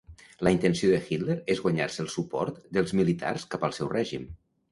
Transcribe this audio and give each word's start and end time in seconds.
La 0.45 0.51
intenció 0.53 0.87
de 0.93 1.01
Hitler 1.09 1.35
és 1.55 1.59
guanyar-se 1.65 2.01
el 2.05 2.09
suport 2.15 2.57
dels 2.79 2.97
militars 3.01 3.45
cap 3.55 3.67
al 3.69 3.79
seu 3.79 3.93
règim. 3.95 4.27